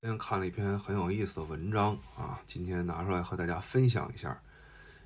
[0.00, 4.40] 今天看了一篇很有意思的文章啊，今天拿出来和大家分享一下。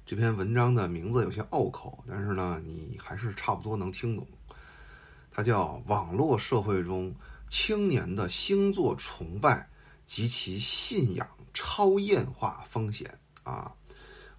[0.05, 4.29] 这篇文章的名字有些拗口，但是呢，你还是差不多能听懂。
[5.31, 7.15] 它叫《网络社会中
[7.49, 9.67] 青年的星座崇拜
[10.05, 13.19] 及其信仰超验化风险》
[13.51, 13.73] 啊。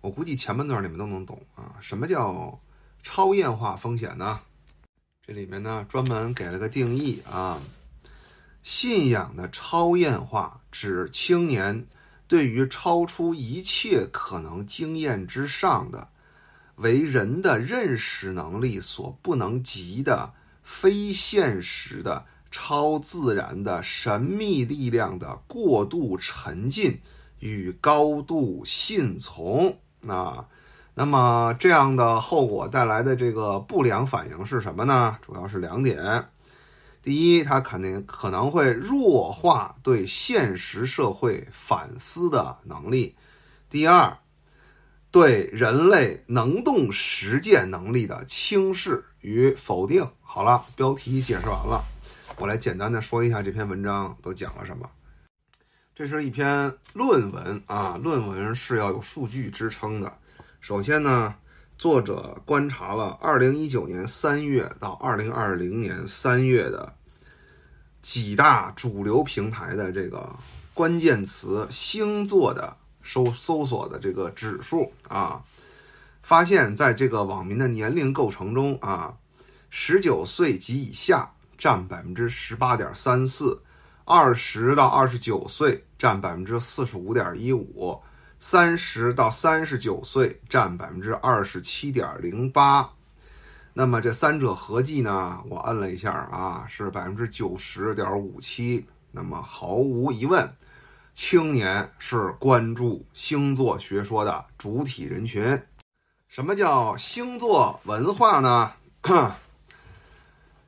[0.01, 1.77] 我估计前半段你们都能懂啊。
[1.81, 2.61] 什么叫
[3.01, 4.39] 超验化风险呢？
[5.25, 7.59] 这里面呢专门给了个定义啊。
[8.63, 11.85] 信仰的超验化，指青年
[12.27, 16.07] 对于超出一切可能经验之上的、
[16.77, 26.99] 为人的认识能力所不能及的、非现实的、超自然的神秘力量的过度沉浸
[27.39, 29.77] 与高度信从。
[30.07, 30.47] 啊，
[30.95, 35.17] 那么这样的后果带来的这个不良反应是什么呢？
[35.21, 36.25] 主要是两点。
[37.03, 43.13] 第一，它肯定可能会弱化对现实社会反思的能力；
[43.69, 44.17] 第二，
[45.11, 50.09] 对人类能动实践能力的轻视与否定。
[50.21, 51.83] 好了，标题解释完了，
[52.37, 54.89] 我来简单的说一下这篇文章都讲了什么。
[55.93, 60.19] 这是一篇论文啊，论文是要有数据支撑的。
[60.61, 61.35] 首先呢。
[61.83, 66.93] 作者观察了二零一九年三月到二零二零年三月的
[68.01, 70.33] 几大主流平台的这个
[70.73, 72.73] 关键词星座的
[73.03, 75.43] 搜搜索的这个指数啊，
[76.21, 79.13] 发现在这个网民的年龄构成中啊，
[79.69, 83.61] 十九岁及以下占百分之十八点三四，
[84.05, 87.99] 二十到二十九岁占百分之四十五点一五。
[88.45, 92.89] 三十到三十九岁占百分之二十七点零八，
[93.71, 95.39] 那么这三者合计呢？
[95.47, 98.85] 我摁了一下啊，是百分之九十点五七。
[99.11, 100.53] 那么毫无疑问，
[101.13, 105.63] 青年是关注星座学说的主体人群。
[106.27, 108.73] 什么叫星座文化呢？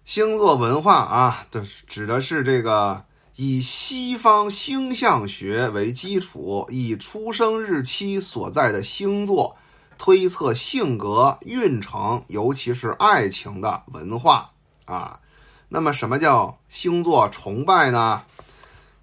[0.05, 3.03] 星座文化啊，这指的是这个。
[3.37, 9.57] 以西方星象学为基础，以出生日期所在的星座
[9.97, 14.51] 推测性格、运程，尤其是爱情的文化
[14.85, 15.19] 啊。
[15.67, 18.23] 那么，什么叫星座崇拜呢？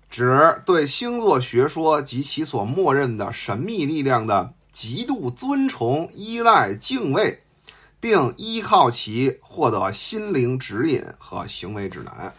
[0.08, 7.42] 指对星座学说及其所默认的神秘力量的极度尊崇、依赖、敬畏，
[8.00, 12.32] 并依靠其获得心灵指引和行为指南。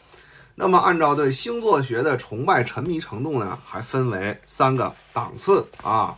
[0.56, 6.16] 那么，按照对星座学的崇拜沉迷程度呢，还分为三个档次啊。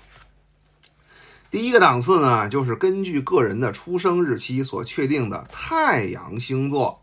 [1.49, 7.01] 第一个档次呢，就是根据个人的出生日期所确定的太阳星座，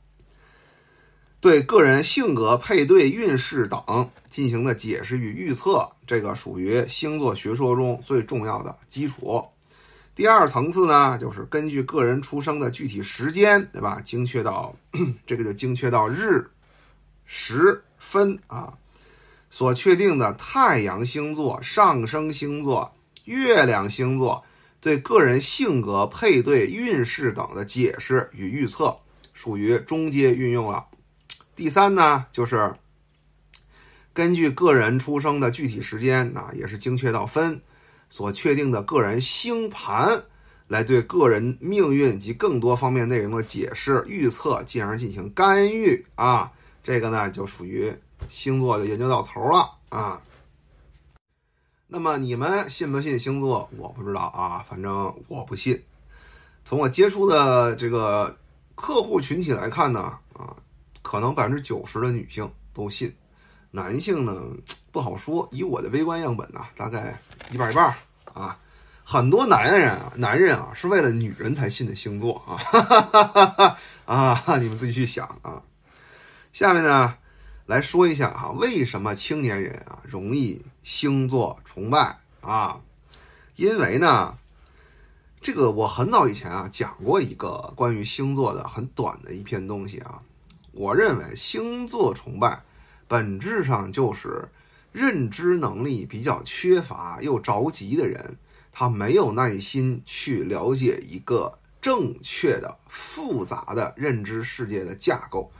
[1.40, 9.42] 对个人性格、配对、运势等进行的解释与预测，这个属于星座学说中最重要的基础。
[10.14, 14.02] 第二层次呢，就是根据个人出生的具体时间，对吧？
[14.02, 14.76] 精确到
[15.26, 16.46] 这个就精确到日。
[17.34, 18.76] 十分啊，
[19.48, 22.94] 所确定的太阳星座、上升星座、
[23.24, 24.44] 月亮星座
[24.82, 28.98] 对个人性格、配对、运势等的解释与预测，
[29.32, 30.84] 属于中阶运用了。
[31.56, 32.74] 第三呢，就是
[34.12, 37.62] 根据个人出生的具体时间，啊，也是精确到分
[38.10, 40.22] 所确定的个人星盘，
[40.68, 46.52] 来对个人命运及更多方面内容的解释、预测，进而进行干预啊。
[46.82, 47.92] 这个呢，就属于
[48.28, 50.20] 星座就研究到头了啊。
[51.86, 53.68] 那么你们信不信星座？
[53.76, 55.82] 我不知道啊，反正我不信。
[56.64, 58.36] 从我接触的这个
[58.74, 60.56] 客户群体来看呢，啊，
[61.02, 63.14] 可能百分之九十的女性都信，
[63.70, 64.42] 男性呢
[64.90, 65.46] 不好说。
[65.52, 67.20] 以我的微观样本呢，大概
[67.50, 67.94] 一半一半
[68.32, 68.58] 啊。
[69.04, 73.76] 很多男人啊，男人啊是为了女人才信的星座啊，哈哈哈哈
[74.06, 75.62] 啊，你们自己去想啊。
[76.52, 77.16] 下面呢，
[77.64, 82.78] 来说一下哈，为什么青年人啊容易星座崇拜啊？
[83.56, 84.36] 因为呢，
[85.40, 90.20] 这个我很早以前啊讲过一个关于星座的很短的一篇东西啊。
[90.72, 92.62] 我认为星座崇拜
[93.08, 94.50] 本质上就是
[94.92, 98.36] 认知能力比较缺乏又着急的人，
[98.70, 105.50] 他没有耐心去了解一个正确的复杂的认知世界的架构。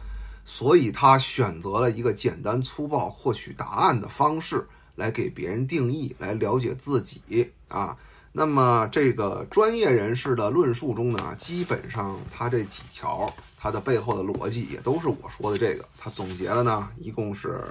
[0.44, 7.96] 所以他选择了一个简单粗暴获取答案的方式来给别人定义，来了解自己啊。
[8.32, 15.86] 那么这个专业人士的论述中呢，基本上他这几条，他的背后的逻辑也都是我说的这个。
[15.98, 17.62] 他总结了呢，一共是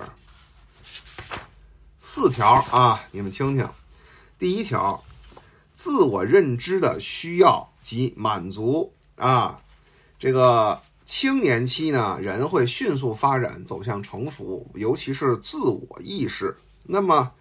[1.97, 3.67] 四条啊，你们听听。
[4.37, 5.03] 第一条，
[5.73, 9.59] 自我认知的需要及满足啊，
[10.19, 10.79] 这个
[11.13, 16.55] 青年期呢，人会迅速发展走向成熟，尤其是自我意识。
[16.83, 17.33] 那么，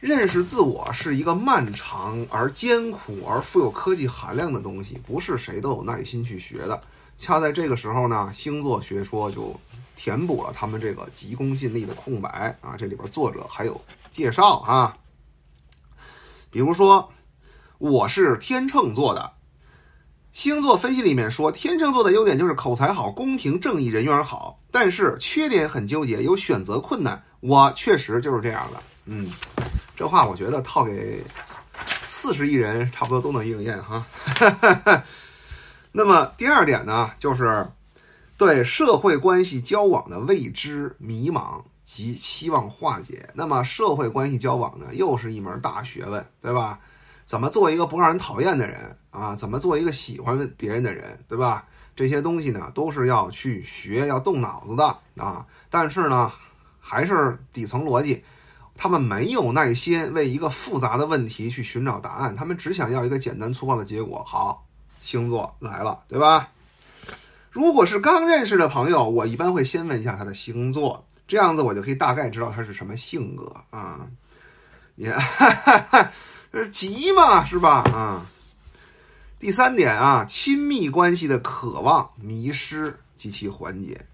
[0.00, 6.82] 认识自我是一个漫长而艰苦而富有科技含量的东西，不是谁都有耐心去学的。
[7.16, 9.54] 恰在这个时候呢，星座学说就
[9.94, 12.74] 填补了他们这个急功近利的空白啊！
[12.76, 13.80] 这里边作者还有
[14.10, 14.98] 介绍啊，
[16.50, 17.12] 比如说
[17.78, 19.32] 我是天秤座的，
[20.32, 27.22] 星座分析里面说天秤座的优点就是口才好、公平正义、人缘好，但是缺点很纠结，有选择困难。
[27.40, 29.30] 我确实就是这样的，嗯。
[29.94, 31.22] 这话我觉得套给
[32.08, 34.04] 四十亿人差不多都能应验哈。
[35.92, 37.66] 那么第二点呢，就是
[38.38, 43.28] 对社会关系交往的未知、迷茫及希望化解。
[43.34, 46.80] 那么社会关系交往呢，又是一门大学问，对吧？
[47.26, 49.34] 怎么做一个不让人讨厌的人啊？
[49.34, 51.64] 怎么做一个喜欢别人的人，对吧？
[51.94, 55.46] 这些东西呢，都是要去学、要动脑子的啊。
[55.70, 56.32] 但是呢，
[56.80, 58.24] 还是底层逻辑。
[58.74, 64.24] 他们没有耐心为一个复杂的问题去寻找答案，他们只想要一个简单粗暴的结果。
[64.26, 64.66] 好，
[65.02, 66.48] 星座来了，对吧？
[67.50, 74.06] 如果是刚认识的朋友，我一般会先问一下他的星座，这样子我就可以大概知道他是什么性格啊。
[74.94, 75.20] 你看，
[76.70, 77.82] 急嘛，是吧？
[77.92, 78.26] 啊。
[79.38, 84.06] 第三点啊，亲密关系的渴望、迷失及其缓解。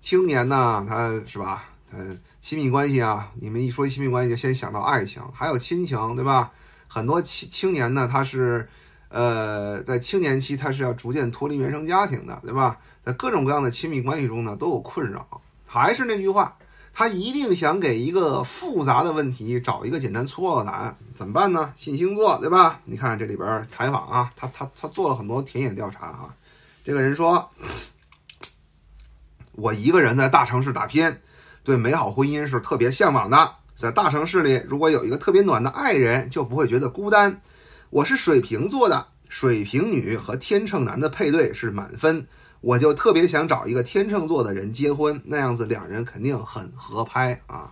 [0.00, 1.64] 青年呢，他是吧？
[1.92, 2.18] 嗯。
[2.40, 6.52] 亲密关系啊，你们一说亲密关系就先想到爱情，还有亲情，对吧？
[6.86, 8.68] 很多青青年呢，他是，
[9.08, 12.78] 呃，在青年期他是要逐渐脱离原生家庭的，对吧？
[13.02, 15.40] 在各种各样的亲密关系中呢，都有困扰。
[15.66, 16.54] 还是那句话，
[16.94, 21.72] 他一定想给一个复杂的问题找一个简单粗暴的答案，怎么办呢？
[21.76, 22.80] 信星座，对吧？
[22.84, 26.32] 你看这里边采访啊，他他他做了很多田野调查啊。
[26.84, 27.50] 这个人说，
[29.52, 31.14] 我一个人在大城市打拼。
[31.64, 37.40] 对美好婚姻是特别向往的，在大城市里，如果有一个特别暖的爱人，就不会觉得孤单。
[37.88, 42.26] 我是水瓶座的，水瓶女和天秤男的配对是满分，
[42.64, 47.70] 我就特别想找一个天秤座的人结婚，那样子两人肯定很合拍啊。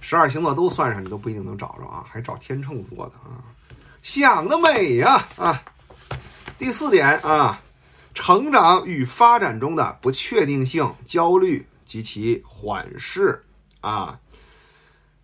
[0.00, 3.38] 十二星座都算上，你都不一定能找着啊，还找天秤座的啊，
[4.02, 5.62] 想得美呀啊！
[6.58, 7.62] 第四点啊，
[8.12, 11.66] 成长与发展中的不确定性、焦虑。
[11.82, 13.42] 及其缓释
[13.80, 14.20] 啊，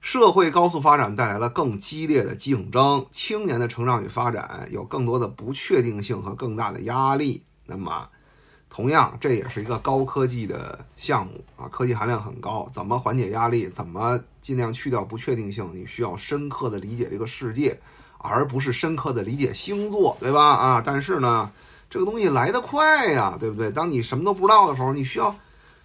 [0.01, 7.45] 社会高速发展带来了更激烈的竞争，青年的成长与发展有更多的不确定性和更大的压力。
[7.67, 8.09] 那么，
[8.77, 12.69] 同样这也是一个高科技的项目啊，科技含量很高。
[12.71, 13.71] 怎么缓解压力？
[13.71, 15.71] 怎么尽量去掉不确定性？
[15.73, 17.81] 你需要深刻的理解这个世界，
[18.19, 20.45] 而不是深刻的理解星座，对吧？
[20.45, 21.51] 啊，但是呢，
[21.89, 23.71] 这个东西来得快呀，对不对？
[23.71, 25.35] 当你什么都不知道的时候，你需要。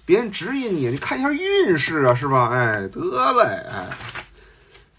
[0.05, 2.49] 别人指引你，你看一下运势啊，是吧？
[2.49, 3.87] 哎，得嘞，哎，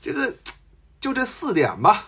[0.00, 0.34] 这个
[0.98, 2.06] 就这四点吧。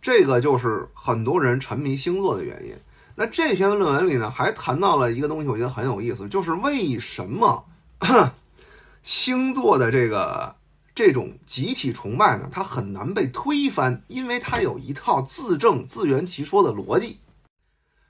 [0.00, 2.74] 这个就是很多人沉迷星座的原因。
[3.20, 7.64] 那这篇论文里呢，还谈到了一个东西，我觉得很有意思，就是为什么
[9.02, 10.54] 星座的这个
[10.94, 12.48] 这种集体崇拜呢？
[12.52, 17.18] 它很难被推翻，因为它有一套自证自圆其说的逻辑。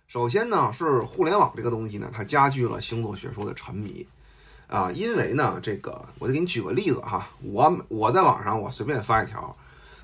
[0.09, 4.07] 首先呢，是互联网这个东西呢，它加剧了星座学说的沉迷，
[4.67, 9.57] 啊，因为呢，这个我就给你举个例子哈，我我在网上我随便发一条，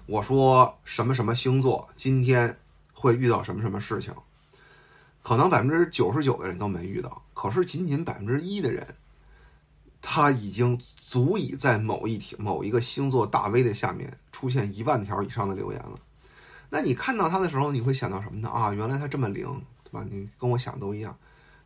[0.06, 2.58] 我说什么什么星座今天
[2.94, 4.10] 会遇到什么什么事情，
[5.24, 8.86] 可能百分之九十九的人都没遇到，可是仅仅百分之一的人，
[10.00, 15.98] 他已经足以在某一条某一个星座大 V 的下面出现一万条以上的留言了。
[16.70, 18.48] 那你看到他的时候，你会想到什么呢？
[18.48, 19.44] 啊，原来他这么灵。
[19.84, 21.16] 对吧，你跟我想的都一样，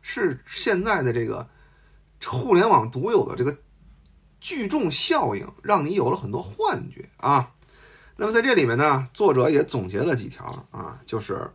[0.01, 1.47] 是现在的这个
[2.23, 3.57] 互联网独有的这个
[4.39, 7.51] 聚众效应，让你有了很多幻觉啊。
[8.15, 11.49] 那么在这里面呢，作者也总结了几条啊，就是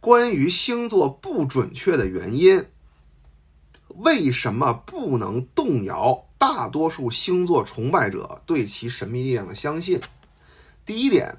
[0.00, 2.66] 关于星座不准确的原因，
[3.88, 10.00] 为什么不能动摇大多数星座崇拜者对其神秘力量的相信？
[10.84, 11.36] 第一点。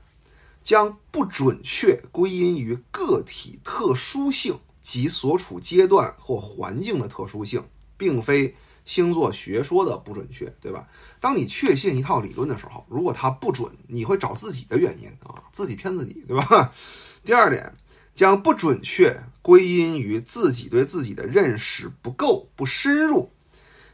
[0.62, 7.63] 将不准确归因于个体特殊性及所处阶段或环境的特殊性，
[7.98, 10.88] 并非星座学说的不准确，对吧？
[11.20, 16.72] 当你确信一套理论的时候，如果它不准，你会找自己的原因啊，自己骗自己，对吧？
[17.24, 17.74] 第二点，
[18.13, 23.32] 将不准确归因于自己对自己的认识不够、不深入，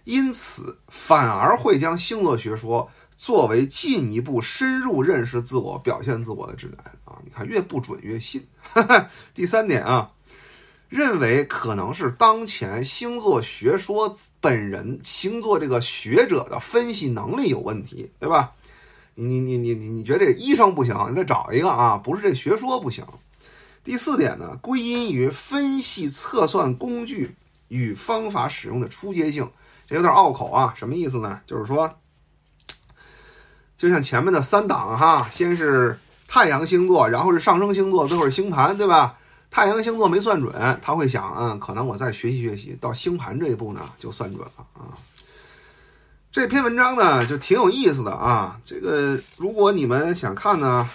[0.03, 7.17] 因此反而会将星座学说作为进一步深入认识自我、表现自我的指南啊！
[7.23, 8.45] 你看，越不准越信。
[9.33, 10.11] 第三点啊，
[10.89, 18.51] 认为可能是当前星座学说本人星座这个学者的分析能力有问题，对吧？
[19.13, 23.05] 你你你你你你觉得这医生不行，你再找一个啊，不是这学说不行。
[23.85, 27.35] 第四点呢，归因于分析测算工具
[27.67, 29.47] 与方法使用的初阶性。
[29.87, 31.39] 这有点拗口啊，什么意思呢？
[31.45, 31.99] 就是说，
[33.77, 35.95] 就像前面的三档哈，先是
[36.27, 39.15] 太阳星座，然后是上升星座，最后是星盘，对吧？
[39.51, 40.51] 太阳星座没算准，
[40.81, 44.97] 他会想，嗯，可能我再学习学习，到星盘这一步呢，就算准了啊。
[46.31, 48.59] 这篇文章呢，就挺有意思的啊。
[48.65, 50.89] 这个如果你们想看呢，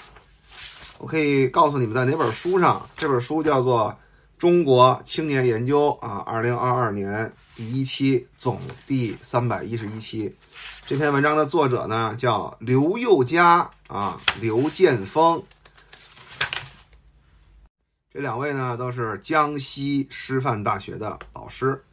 [1.00, 3.98] 我可以告诉你们在哪本书上，这本书叫做。
[4.38, 10.34] 中国青年研究啊，二零二二年第一期总第三百一十一期，
[10.86, 15.44] 这篇文章的作者呢叫刘佑佳啊，刘建峰，
[18.10, 21.84] 这两位呢都是江西师范大学的老师。